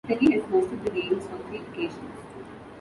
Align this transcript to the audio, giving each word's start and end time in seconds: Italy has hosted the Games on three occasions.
Italy 0.09 0.31
has 0.31 0.41
hosted 0.45 0.83
the 0.83 0.89
Games 0.89 1.27
on 1.27 1.43
three 1.43 1.59
occasions. 1.59 2.17